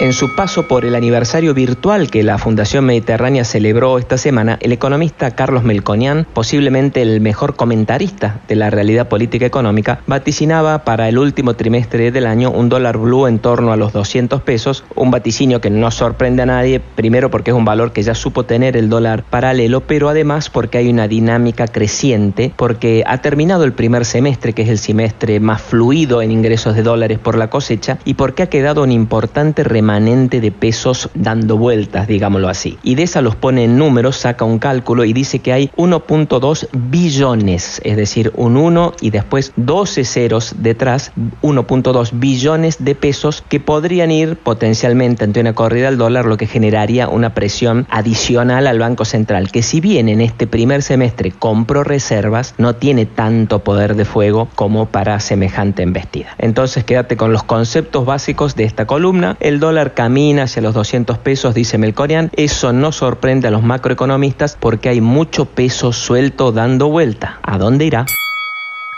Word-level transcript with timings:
En 0.00 0.12
su 0.12 0.28
paso 0.28 0.68
por 0.68 0.84
el 0.84 0.94
aniversario 0.94 1.54
virtual 1.54 2.08
que 2.08 2.22
la 2.22 2.38
Fundación 2.38 2.84
Mediterránea 2.84 3.44
celebró 3.44 3.98
esta 3.98 4.16
semana, 4.16 4.56
el 4.60 4.70
economista 4.70 5.32
Carlos 5.32 5.64
Melconian, 5.64 6.24
posiblemente 6.34 7.02
el 7.02 7.20
mejor 7.20 7.56
comentarista 7.56 8.40
de 8.46 8.54
la 8.54 8.70
realidad 8.70 9.08
política 9.08 9.44
económica, 9.44 9.98
vaticinaba 10.06 10.84
para 10.84 11.08
el 11.08 11.18
último 11.18 11.54
trimestre 11.54 12.12
del 12.12 12.28
año 12.28 12.52
un 12.52 12.68
dólar 12.68 12.96
blue 12.96 13.26
en 13.26 13.40
torno 13.40 13.72
a 13.72 13.76
los 13.76 13.92
200 13.92 14.40
pesos, 14.42 14.84
un 14.94 15.10
vaticinio 15.10 15.60
que 15.60 15.68
no 15.68 15.90
sorprende 15.90 16.42
a 16.42 16.46
nadie, 16.46 16.78
primero 16.78 17.28
porque 17.28 17.50
es 17.50 17.56
un 17.56 17.64
valor 17.64 17.90
que 17.90 18.04
ya 18.04 18.14
supo 18.14 18.44
tener 18.44 18.76
el 18.76 18.88
dólar 18.88 19.24
paralelo, 19.24 19.80
pero 19.80 20.08
además 20.08 20.48
porque 20.48 20.78
hay 20.78 20.90
una 20.90 21.08
dinámica 21.08 21.66
creciente, 21.66 22.52
porque 22.54 23.02
ha 23.04 23.18
terminado 23.18 23.64
el 23.64 23.72
primer 23.72 24.04
semestre, 24.04 24.52
que 24.52 24.62
es 24.62 24.68
el 24.68 24.78
semestre 24.78 25.40
más 25.40 25.60
fluido 25.60 26.22
en 26.22 26.30
ingresos 26.30 26.76
de 26.76 26.84
dólares 26.84 27.18
por 27.18 27.36
la 27.36 27.50
cosecha, 27.50 27.98
y 28.04 28.14
porque 28.14 28.44
ha 28.44 28.48
quedado 28.48 28.84
un 28.84 28.92
importante 28.92 29.64
remanente 29.64 29.87
de 29.88 30.52
pesos 30.52 31.08
dando 31.14 31.56
vueltas, 31.56 32.06
digámoslo 32.06 32.48
así. 32.48 32.76
Y 32.82 32.94
de 32.94 33.04
esa 33.04 33.22
los 33.22 33.36
pone 33.36 33.64
en 33.64 33.78
números, 33.78 34.16
saca 34.16 34.44
un 34.44 34.58
cálculo 34.58 35.04
y 35.04 35.14
dice 35.14 35.38
que 35.38 35.52
hay 35.52 35.70
1.2 35.76 36.68
billones, 36.72 37.80
es 37.84 37.96
decir, 37.96 38.30
un 38.36 38.58
1 38.58 38.92
y 39.00 39.08
después 39.10 39.52
12 39.56 40.04
ceros 40.04 40.56
detrás, 40.58 41.12
1.2 41.40 42.10
billones 42.12 42.84
de 42.84 42.94
pesos 42.94 43.42
que 43.48 43.60
podrían 43.60 44.10
ir 44.10 44.36
potencialmente 44.36 45.24
ante 45.24 45.40
una 45.40 45.54
corrida 45.54 45.88
al 45.88 45.96
dólar, 45.96 46.26
lo 46.26 46.36
que 46.36 46.46
generaría 46.46 47.08
una 47.08 47.32
presión 47.32 47.86
adicional 47.88 48.66
al 48.66 48.78
Banco 48.78 49.06
Central, 49.06 49.50
que 49.50 49.62
si 49.62 49.80
bien 49.80 50.10
en 50.10 50.20
este 50.20 50.46
primer 50.46 50.82
semestre 50.82 51.32
compró 51.32 51.82
reservas, 51.82 52.54
no 52.58 52.76
tiene 52.76 53.06
tanto 53.06 53.60
poder 53.60 53.96
de 53.96 54.04
fuego 54.04 54.48
como 54.54 54.86
para 54.86 55.18
semejante 55.18 55.82
embestida. 55.82 56.34
Entonces 56.36 56.84
quédate 56.84 57.16
con 57.16 57.32
los 57.32 57.42
conceptos 57.42 58.04
básicos 58.04 58.54
de 58.54 58.64
esta 58.64 58.86
columna. 58.86 59.36
El 59.40 59.60
dólar 59.60 59.77
camina 59.94 60.44
hacia 60.44 60.62
los 60.62 60.74
200 60.74 61.18
pesos, 61.18 61.54
dice 61.54 61.78
Melconian. 61.78 62.30
Eso 62.36 62.72
no 62.72 62.92
sorprende 62.92 63.48
a 63.48 63.50
los 63.50 63.62
macroeconomistas 63.62 64.56
porque 64.58 64.88
hay 64.88 65.00
mucho 65.00 65.44
peso 65.46 65.92
suelto 65.92 66.52
dando 66.52 66.88
vuelta. 66.88 67.40
¿A 67.42 67.58
dónde 67.58 67.86
irá? 67.86 68.06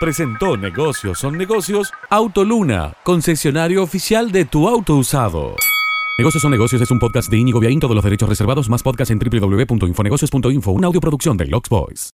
Presentó 0.00 0.56
Negocios 0.56 1.20
son 1.20 1.38
negocios 1.38 1.92
Autoluna, 2.10 2.94
concesionario 3.04 3.84
oficial 3.84 4.32
de 4.32 4.44
tu 4.44 4.68
auto 4.68 4.96
usado. 4.96 5.54
Negocios 6.18 6.42
son 6.42 6.50
negocios 6.50 6.82
es 6.82 6.90
un 6.90 6.98
podcast 6.98 7.30
de 7.30 7.38
Inigo 7.38 7.60
Viaín, 7.60 7.80
todos 7.80 7.94
los 7.94 8.04
derechos 8.04 8.28
reservados, 8.28 8.68
más 8.68 8.82
podcast 8.82 9.12
en 9.12 9.18
www.infonegocios.info, 9.18 10.72
una 10.72 10.88
audioproducción 10.88 11.36
de 11.36 11.46
Lux 11.46 11.68
Boys. 11.68 12.10